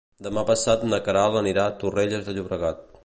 Demà 0.27 0.43
passat 0.49 0.85
na 0.93 0.99
Queralt 1.09 1.37
anirà 1.43 1.67
a 1.67 1.75
Torrelles 1.85 2.25
de 2.31 2.37
Llobregat. 2.39 2.83